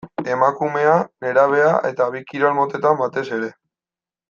Emakumea, 0.35 0.93
nerabea 1.25 1.67
eta 1.91 2.09
bi 2.15 2.23
kirol 2.33 2.57
motetan 2.61 2.99
batez 3.05 3.27
ere. 3.39 3.53